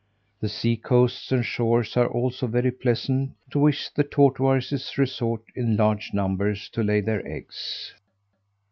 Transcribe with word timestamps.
The 0.39 0.49
sea 0.49 0.77
coasts 0.77 1.31
and 1.31 1.45
shores 1.45 1.95
are 1.95 2.07
also 2.07 2.47
very 2.47 2.71
pleasant, 2.71 3.33
to 3.51 3.59
which 3.59 3.93
the 3.93 4.03
tortoises 4.03 4.97
resort 4.97 5.43
in 5.53 5.77
large 5.77 6.09
numbers 6.11 6.69
to 6.69 6.81
lay 6.81 7.01
their 7.01 7.23
eggs. 7.27 7.93